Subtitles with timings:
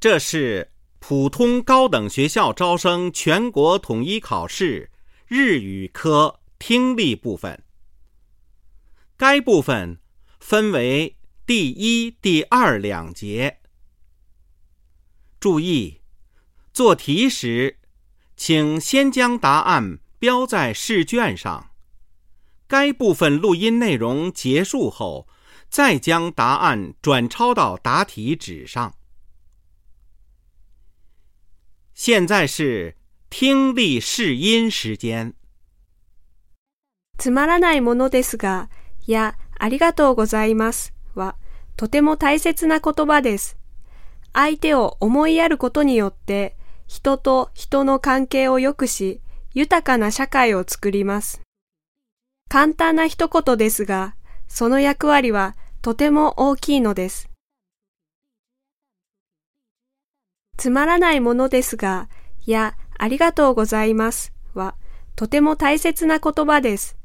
[0.00, 4.90] 这是普通高等学校招生全国统一考试
[5.26, 7.62] 日语科听力部分。
[9.18, 10.00] 该部分
[10.38, 13.58] 分为第一、第二两节。
[15.38, 16.00] 注意，
[16.72, 17.78] 做题时，
[18.38, 21.72] 请先将答案标在试卷上。
[22.66, 25.28] 该部分录音内容结束后，
[25.68, 28.94] 再将答案转抄到答题纸上。
[32.02, 32.94] 现在是
[33.28, 35.34] 听力试音时间。
[37.18, 38.70] つまらないものですが、
[39.06, 41.36] いや、ありがとうございますは、
[41.76, 43.58] とても大切な言葉です。
[44.32, 49.20] 相手を思いやることによって、人と人の関係を良くし、
[49.52, 51.42] 豊かな社会を作ります。
[52.48, 54.14] 簡単な一言ですが、
[54.48, 57.29] その役割はとても大きいのです。
[60.60, 62.10] つまらないものですが、
[62.44, 64.74] や、ありがとうございますは、
[65.16, 66.98] とても大切な言葉です。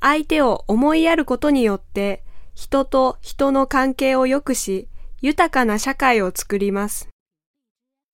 [0.00, 4.88] 相手を思いやることによって、人と人の関係を良くし、
[5.20, 7.10] 豊かな社会を作ります。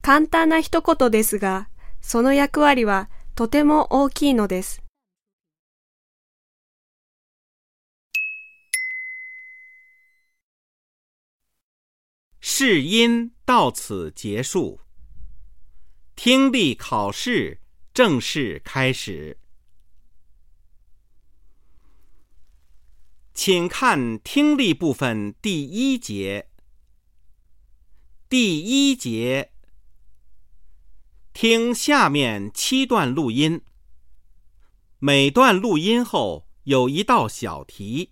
[0.03, 1.69] 簡単な一言ですが、
[2.01, 4.84] その役割はとても大きいのです。
[12.47, 14.83] 试音到此结束，
[16.15, 17.63] 听力考试
[17.95, 19.39] 正式开始。
[23.33, 26.51] 请看听力部分第一节。
[28.29, 29.51] 第一节，
[31.33, 33.63] 听下面七段录音，
[34.99, 38.11] 每段录音后有一道小题，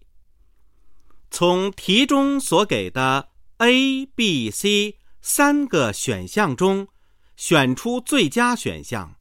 [1.30, 3.31] 从题中所给的
[3.64, 6.88] A、B、C 三个选项中
[7.36, 9.20] 选出最佳选项。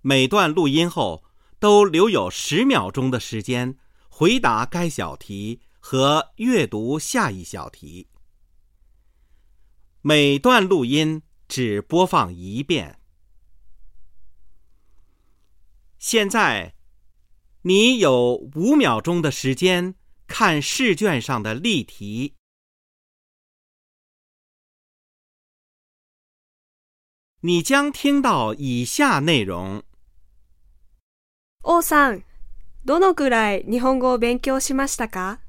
[0.00, 1.22] 每段录音后
[1.60, 8.08] 都留有十秒钟的时间回答该小题和阅读下一小题。
[10.00, 12.98] 每段录音只播放一遍。
[16.00, 16.74] 现在，
[17.62, 19.94] 你有五秒钟的时间
[20.26, 22.34] 看试卷上的例题。
[27.44, 29.82] 你将听到以下内容：
[31.64, 32.22] 王さん、
[32.84, 35.40] どのくらい日本語を勉強しましたか？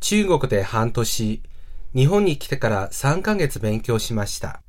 [0.00, 1.40] 中国で半年、
[1.94, 4.64] 日本に来てから3ヶ月勉強しました。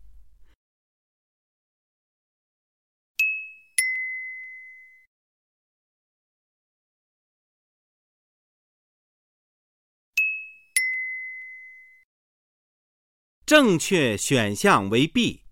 [13.47, 15.44] 正确选项为 B，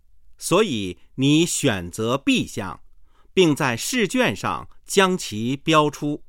[0.44, 2.84] 所以你选择 B 项，
[3.34, 6.26] 并在试卷上将其标出。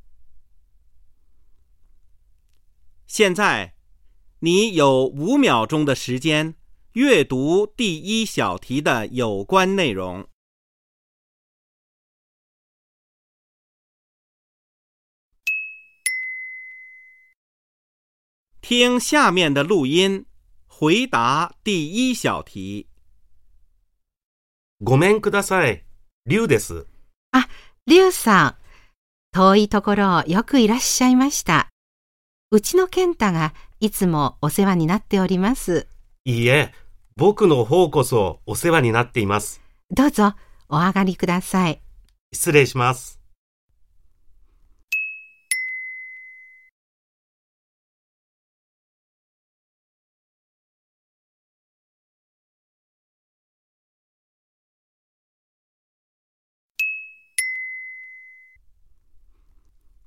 [3.09, 3.75] 现在，
[4.39, 6.55] 你有五秒钟的时间
[6.93, 10.29] 阅读第一小题的有关内容。
[18.61, 20.27] 听下面的录音，
[20.69, 22.87] 回答第一小题。
[24.85, 25.83] ごめんください。
[26.27, 26.85] リュウです。
[27.33, 27.49] あ、
[27.87, 28.55] リュウさん。
[29.33, 31.69] 遠いところよくいらっしゃいました。
[32.51, 35.89] うちの健太がいつもお世話になっております。
[36.27, 36.75] いいえ、
[37.17, 39.63] 僕の方こそお世話になっています。
[39.91, 40.35] どうぞ
[40.69, 41.81] お上がりください。
[42.35, 43.24] 失礼します。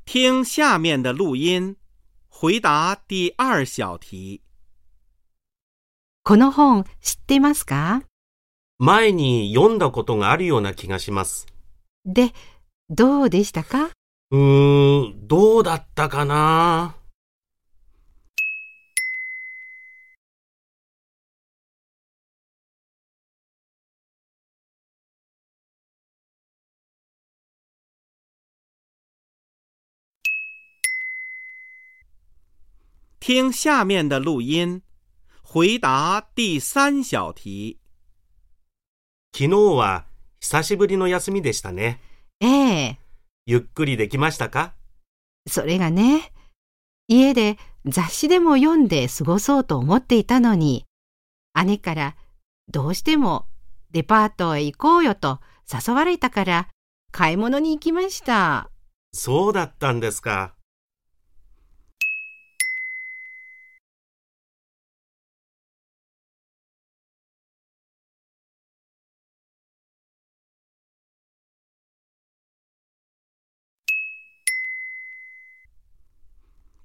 [0.10, 1.76] 听下面的录音，
[2.30, 4.42] 回答第二小题。
[6.24, 8.04] この本知ってますか？
[8.80, 11.46] 前に読んだことがあるような気がします。
[12.06, 12.32] で、
[12.90, 13.90] どうでしたか？
[14.32, 16.96] うーん、どうだったかな？
[33.28, 34.84] 听下面的录音，
[35.44, 37.78] 回答第三小题。
[39.34, 40.06] 昨日は
[40.40, 42.00] 久しぶりの休みでしたね。
[42.40, 43.00] ええ、
[43.46, 44.76] ゆっくりできましたか？
[45.46, 46.32] それがね、
[47.10, 50.86] 家で雑誌でも読んで過ごそうと思っていたのに、
[51.66, 52.16] 姉から
[52.70, 53.46] どうしても
[53.92, 56.70] デパートへ行こうよと誘われたから
[57.12, 58.70] 買い物に行きました。
[59.12, 60.54] そうだったんですか。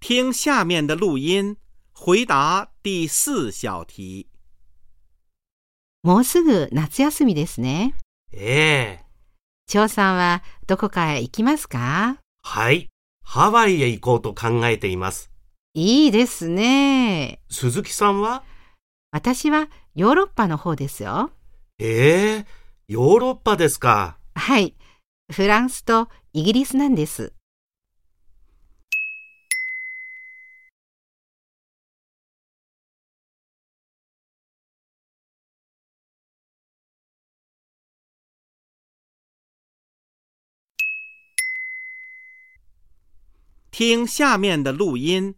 [0.05, 1.57] 听下面的录音，
[1.93, 4.27] 回答第四小题。
[6.03, 7.95] もうすぐ夏休みですね。
[8.33, 9.05] ええ
[9.69, 12.19] 張さんはどこかへ行きますか？
[12.43, 12.89] はい。
[13.25, 15.31] ハワイへ行こうと考えています。
[15.73, 17.41] いいですね。
[17.49, 18.43] 鈴木さんは？
[19.13, 21.31] 私はヨーロッパの方ですよ。
[21.79, 22.47] ええ
[22.89, 24.19] ヨーロッパですか。
[24.35, 24.75] はい。
[25.33, 27.33] フランスとイギリスなんです。
[43.75, 45.35] 听下面的录音，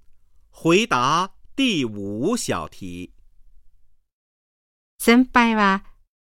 [0.50, 3.12] 回答第五小题。
[4.98, 5.84] 先輩は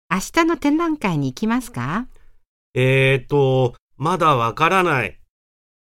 [0.09, 2.07] 明日の展覧会に行きますか？
[2.73, 5.17] えーと、まだわからない。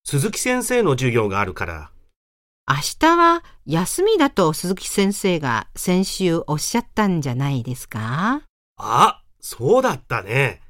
[0.03, 1.91] 鈴木先生の授業があるから。
[2.67, 8.43] 明日は休みだと鈴木先生が先週おっしゃったんじゃないですか？
[8.77, 10.61] あ、そうだったね。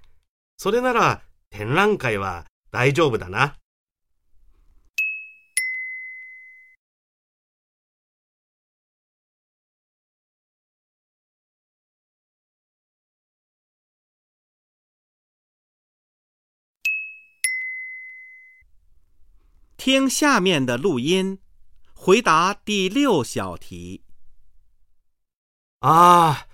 [0.55, 3.57] それなら展覧会は大丈夫だな。
[19.83, 21.39] 听下面的录音，
[21.95, 24.03] 回答第六小题。
[25.79, 26.47] ああ、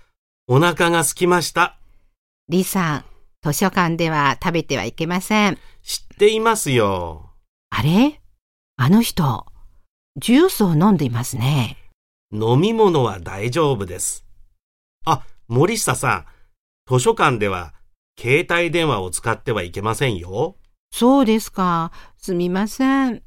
[0.46, 1.78] お腹が空きました。
[2.48, 3.04] 李さん、
[3.42, 5.58] 図書館では食べてはいけません。
[5.82, 7.34] 知っていますよ。
[7.68, 8.18] あれ？
[8.78, 9.44] あの人、
[10.16, 11.76] ジュースを飲んでいますね。
[12.32, 14.24] 飲み物は大丈夫です。
[15.04, 16.26] あ、森下さん、
[16.90, 17.74] 図書館では
[18.18, 20.56] 携帯電話を使ってはいけませんよ。
[20.90, 21.92] そうですか。
[22.20, 23.22] すみません。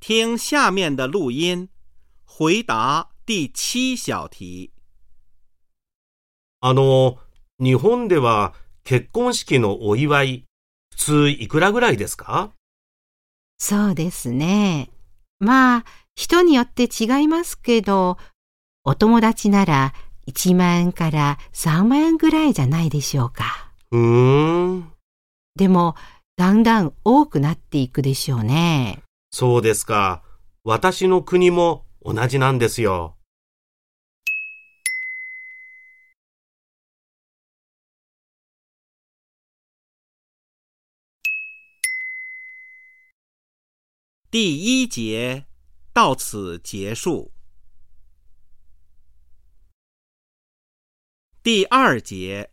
[0.00, 1.68] 听下面的录音，
[2.26, 4.72] 回答第七小题。
[6.60, 7.18] あの、
[7.58, 10.44] 日本では結婚式のお祝い、
[10.96, 12.50] 普通いくらぐらいですか？
[13.58, 14.90] そうですね。
[15.40, 18.16] まあ、人によって違いますけど、
[18.84, 19.92] お友達なら
[20.28, 23.70] 1万円から3万円ぐらいじゃないでしょうか。
[23.90, 24.92] うーん、
[25.56, 25.96] でも、
[26.36, 29.02] だんだん多くなっていくでしょうね。
[29.32, 30.22] そうですか。
[30.62, 33.16] 私の国も同じなんですよ。
[44.34, 45.46] 第一节
[45.92, 47.30] 到此结束。
[51.40, 52.50] 第二节，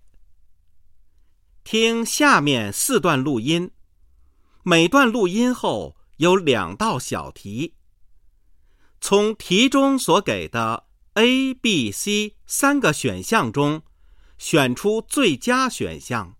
[1.63, 3.71] 听下面四段录音，
[4.61, 7.73] 每段录音后有两道小题，
[8.99, 13.81] 从题中所给的 A、B、C 三个选项中
[14.37, 16.37] 选出最佳选项。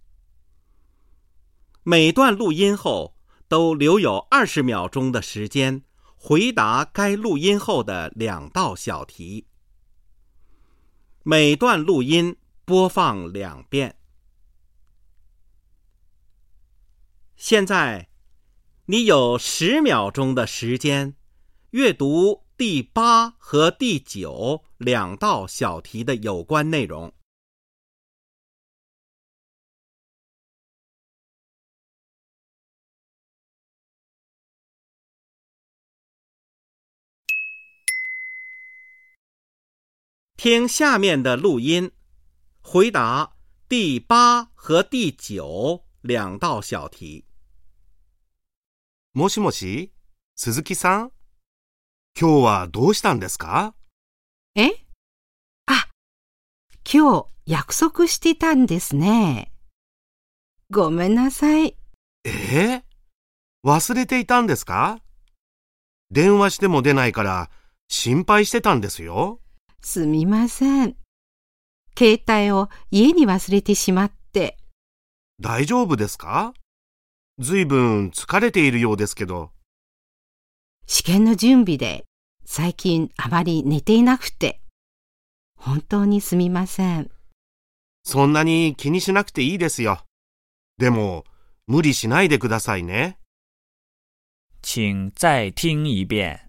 [1.82, 3.11] 每段录音后
[3.52, 5.84] 都留有二十秒钟的时间
[6.16, 9.46] 回答该录音后的两道小题。
[11.24, 13.98] 每段录音播放两遍。
[17.36, 18.08] 现在，
[18.86, 21.18] 你有十秒钟的时间
[21.72, 27.14] 阅读第八和第九两道小题的有关内容。
[40.44, 41.92] 听下面的录音，
[42.64, 43.36] 回答
[43.70, 47.28] 第八和第九两道小题。
[49.14, 49.94] もしもし、
[50.36, 51.12] 鈴木さん？
[52.20, 53.76] 今日はどうしたんですか？
[54.56, 54.72] え？
[55.68, 55.88] あ、
[56.92, 59.54] 今日約束してたんですね。
[60.72, 61.78] ごめんなさい。
[62.24, 62.84] ええ？
[63.64, 65.04] 忘れていたんですか？
[66.10, 67.52] 電話しても出ないから
[67.90, 69.40] 心配してたんですよ。
[69.84, 70.96] すみません。
[71.98, 74.58] 携帯を家に忘れてしまって。
[75.42, 76.54] 大丈夫ですか？
[77.40, 79.52] ずいぶん疲れているようですけど。
[80.86, 82.06] 試験の準備で
[82.46, 84.62] 最近あまり寝ていなくて。
[85.58, 87.10] 本当にすみません。
[88.04, 90.04] そんなに気にしなくていいですよ。
[90.78, 91.24] でも、
[91.68, 93.20] 無理しないでくださいね。
[94.62, 96.40] 请再听一遍。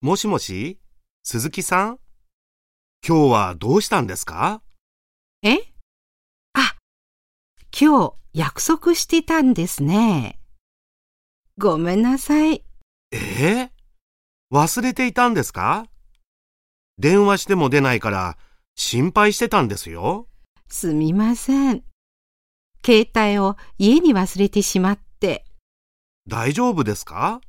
[0.00, 0.78] もしもし？
[1.26, 1.98] 鈴木さん？
[3.02, 4.60] 今日はどうしたんですか？
[5.42, 5.56] え？
[6.52, 6.76] あ、
[7.72, 10.38] 今日約束してたんですね。
[11.56, 12.62] ごめんなさい。
[13.10, 13.16] え？
[13.16, 13.70] え
[14.52, 15.86] 忘れていたんですか？
[16.98, 18.36] 電話しても出ないから
[18.76, 20.28] 心配してたんですよ。
[20.68, 21.84] すみません。
[22.84, 25.46] 携帯を家に忘れてしまって。
[26.28, 27.40] 大丈夫ですか？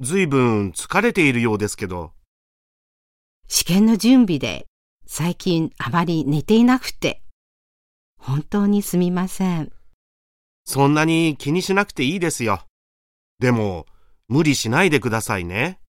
[0.00, 2.17] ずいぶん疲れているようですけど。
[3.48, 4.66] 試験の準備で
[5.06, 7.22] 最近あまり寝ていなくて。
[8.18, 9.72] 本当にすみません。
[10.64, 12.66] そんなに気にしなくていいですよ。
[13.38, 13.86] でも、
[14.28, 15.80] 無理しないでくださいね。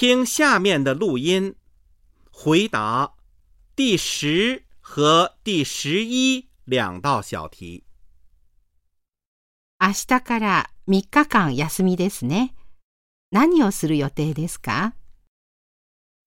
[0.00, 1.56] 听下面的录音，
[2.30, 3.16] 回答
[3.74, 7.82] 第十和第十一两道小题。
[9.80, 12.54] 明日から3日間休みですね。
[13.32, 14.94] 何をする予定ですか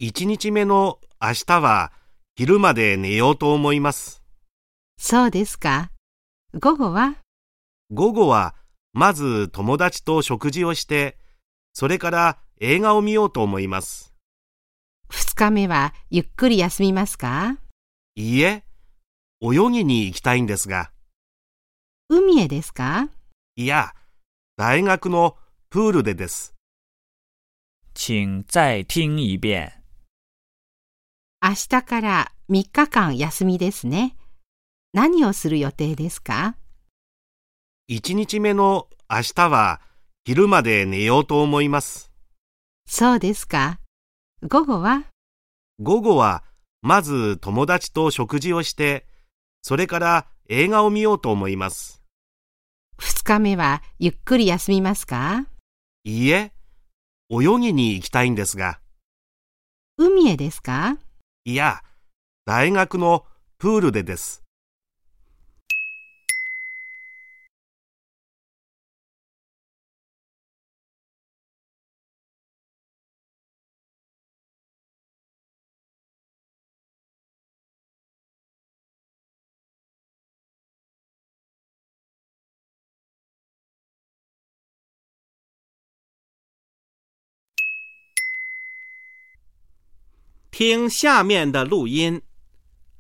[0.02, 1.94] ？1日目の明日は
[2.36, 4.22] 昼まで寝ようと思います。
[4.98, 5.92] そうですか。
[6.60, 7.16] 午後は？
[7.90, 8.54] 午後は
[8.92, 11.18] まず友達と食事をして、
[11.72, 14.14] それから映画を見ようと思います。
[15.10, 17.58] 2日目はゆっくり休みますか？
[18.14, 18.64] いいえ、
[19.42, 20.92] 泳ぎに行きたいんですが、
[22.08, 23.10] 海へですか？
[23.56, 23.96] いや、
[24.58, 25.38] 大学の
[25.72, 26.54] プールでです。
[27.96, 29.74] 请再听一遍。
[31.42, 34.16] 明日から3日間休みですね。
[34.94, 36.56] 何をする予定ですか
[37.90, 39.82] ？1日目の明日は
[40.26, 42.11] 昼まで寝ようと思います。
[42.94, 43.80] そうですか。
[44.46, 45.06] 午後は？
[45.80, 46.44] 午後は
[46.82, 49.08] まず友達と食事をして、
[49.62, 52.04] それから映画を見ようと思います。
[53.00, 55.46] 2日目はゆっくり休みますか？
[56.04, 56.52] いいえ、
[57.30, 58.82] 泳ぎに行きたいんですが、
[59.98, 60.98] 海へですか？
[61.46, 61.84] いや、
[62.46, 63.26] 大学の
[63.58, 64.41] プールでです。
[90.52, 92.22] 听下面的录音，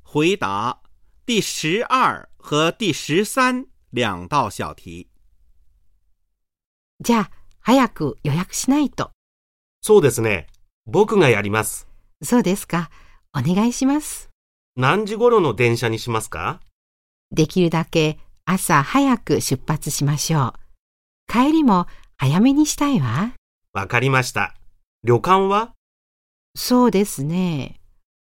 [0.03, 0.81] 回答
[1.25, 5.09] 第十二和第十三两道小题。
[7.01, 9.11] じゃあ、早く予約しないと。
[9.81, 10.47] そうですね。
[10.85, 11.87] 僕がやります。
[12.23, 12.89] そうですか。
[13.33, 14.29] お願いします。
[14.77, 16.61] 何時頃の電車にしますか？
[17.31, 20.53] できるだけ朝早く出発しましょ
[21.27, 21.31] う。
[21.31, 23.33] 帰りも早めにしたいわ。
[23.73, 24.55] わかりました。
[25.03, 25.73] 旅館は？
[26.55, 27.79] そうですね。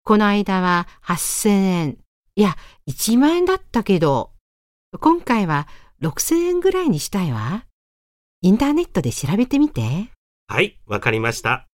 [0.05, 1.99] この間は8000円。
[2.37, 2.57] いや、
[2.89, 4.33] 1万円だったけど、
[5.01, 5.69] 今回は
[6.03, 7.65] 6000円ぐらいにしたいわ。
[8.43, 10.11] インターネットで調べてみて。
[10.47, 11.67] はい、わかりました。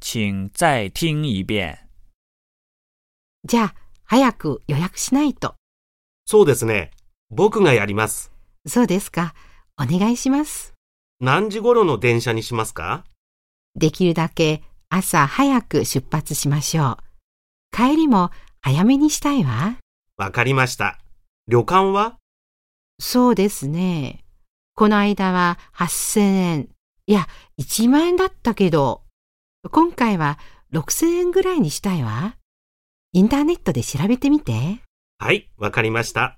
[0.00, 1.78] 请再听一遍。
[3.44, 5.54] じゃあ、早く予約しないと。
[6.26, 6.90] そうですね。
[7.30, 8.32] 僕がやります。
[8.66, 9.34] そうですか。
[9.80, 10.74] お願いします。
[11.20, 13.04] 何時頃の電車にしますか？
[13.74, 17.76] できるだけ朝早く出発しましょう。
[17.76, 18.30] 帰りも
[18.60, 19.76] 早めにしたいわ。
[20.16, 20.98] わかりました。
[21.46, 22.16] 旅館は？
[22.98, 24.24] そうですね。
[24.74, 26.68] この間は8000円。
[27.06, 27.26] いや、
[27.60, 29.02] 1万円だったけど、
[29.70, 30.38] 今回は
[30.72, 32.36] 6000円ぐらいにしたいわ。
[33.12, 34.80] インターネットで調べてみて。
[35.18, 36.37] はい、わかりました。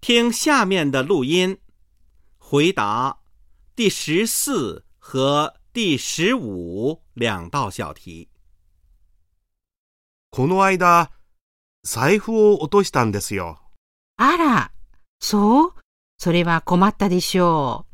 [0.00, 1.58] 听下面的录音，
[2.38, 3.18] 回答
[3.76, 8.30] 第十四和第十五两道小题。
[10.30, 11.10] この間、
[11.82, 13.60] 財布を落としたんですよ。
[14.16, 14.72] あら、
[15.18, 15.74] そう？
[16.16, 17.86] それは困ったでしょ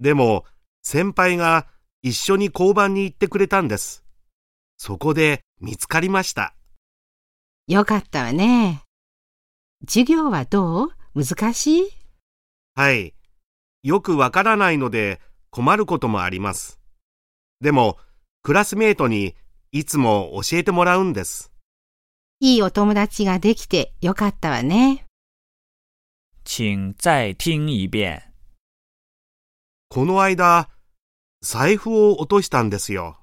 [0.00, 0.44] でも、
[0.82, 1.68] 先輩が
[2.02, 4.04] 一緒に交番に行ってくれたんです。
[4.78, 6.56] そこで見つかりました。
[7.68, 7.72] う。
[7.72, 8.82] よかったわね。
[9.86, 10.92] 授業はどう？
[11.14, 11.90] 難しい？
[12.74, 13.14] はい。
[13.82, 16.80] よくわからないので困ることもあります。
[17.60, 17.98] でも、
[18.42, 19.34] クラスメートに
[19.72, 21.52] いつも教えてもらうんです。
[22.40, 25.06] いいお友達ができてよかったわね。
[26.44, 28.22] 请再听一遍。
[29.88, 30.70] この間、
[31.42, 33.18] 財布を落としたんですよ。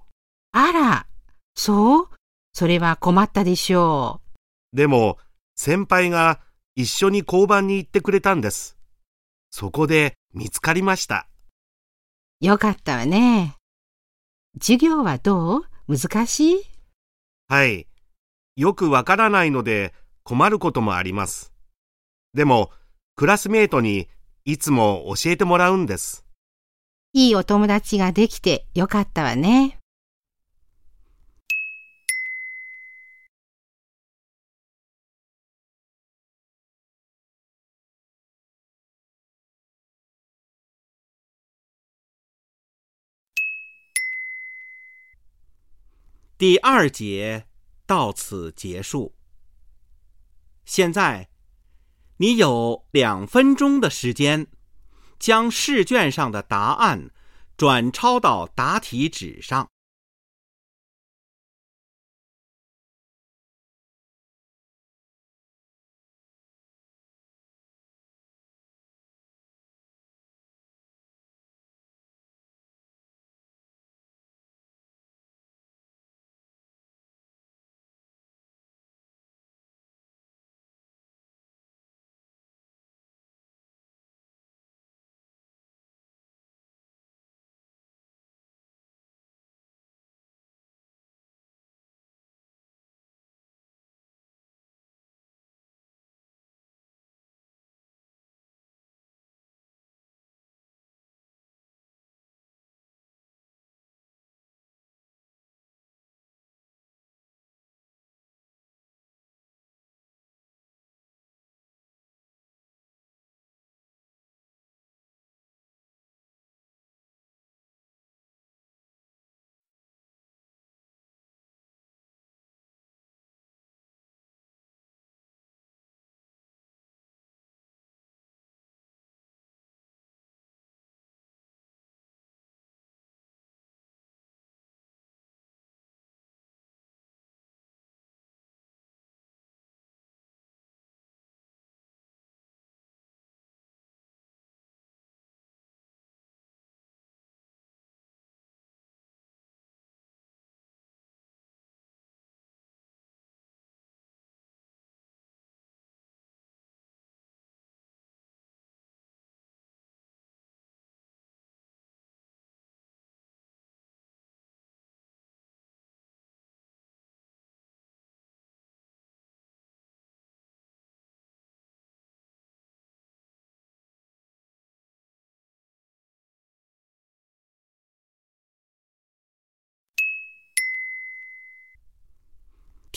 [0.51, 1.07] あら、
[1.55, 2.09] そう？
[2.53, 4.21] それは困ったでしょ
[4.73, 5.17] でも、
[5.55, 6.39] 先輩が
[6.79, 8.77] 一緒に交番に行ってくれたんです。
[9.51, 11.27] そこで見つかりました。
[12.41, 12.45] う。
[12.45, 13.57] よかったわね。
[14.61, 15.63] 授業はどう？
[15.89, 16.61] 難しい？
[17.49, 17.85] はい。
[18.55, 19.93] よくわからないので
[20.23, 21.51] 困ることもあります。
[22.33, 22.71] でも、
[23.17, 24.07] クラスメートに
[24.45, 26.25] いつも教えてもらうんです。
[27.11, 29.78] いいお友達ができてよかったわね。
[46.39, 47.47] 第二节
[47.85, 49.13] 到此结束。
[50.63, 51.29] 现在，
[52.15, 54.47] 你有两分钟的时间，
[55.19, 57.11] 将试卷上的答案
[57.57, 59.69] 转抄到答题纸上。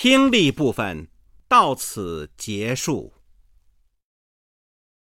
[0.03, 1.07] 听力部分
[1.47, 3.12] 到此结束。